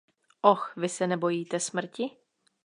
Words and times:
Oh, 0.41 0.63
vy 0.77 0.89
se 0.89 1.07
nebojíte 1.07 1.59
smrti? 1.59 2.11